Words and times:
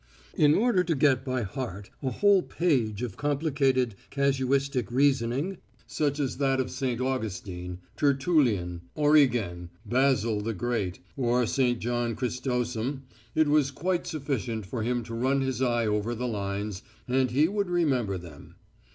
In 0.33 0.55
order 0.55 0.83
to 0.83 0.95
get 0.95 1.23
by 1.23 1.43
heart 1.43 1.91
a 2.01 2.09
whole 2.09 2.41
page 2.41 3.03
of 3.03 3.17
complicated 3.17 3.93
casuistical 4.09 4.95
reasoning, 4.97 5.59
such 5.85 6.19
as 6.19 6.37
that 6.37 6.59
of 6.59 6.71
St. 6.71 6.99
Augustine, 6.99 7.77
Tertullian, 7.97 8.81
Origen, 8.95 9.69
Basil 9.85 10.41
the 10.41 10.55
Great 10.55 10.97
or 11.15 11.45
St. 11.45 11.77
John 11.77 12.15
Chrysostom, 12.15 13.03
it 13.35 13.47
was 13.47 13.69
quite 13.69 14.07
sufficient 14.07 14.65
for 14.65 14.81
him 14.81 15.03
to 15.03 15.13
run 15.13 15.41
his 15.41 15.61
eye 15.61 15.85
over 15.85 16.15
the 16.15 16.27
lines, 16.27 16.81
and 17.07 17.29
he 17.29 17.47
would 17.47 17.69
remember 17.69 18.17
them. 18.17 18.55